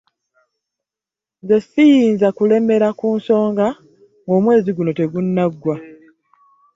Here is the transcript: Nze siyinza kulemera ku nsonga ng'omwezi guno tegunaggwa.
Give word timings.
Nze 1.41 1.57
siyinza 1.69 2.27
kulemera 2.37 2.87
ku 2.99 3.07
nsonga 3.17 3.67
ng'omwezi 4.25 4.71
guno 4.73 4.91
tegunaggwa. 4.99 5.75